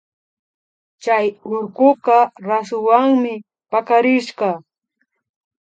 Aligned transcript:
Chay 1.03 1.25
urkuka 1.55 2.17
rasuwanmi 2.47 3.33
pakarishka 3.71 4.49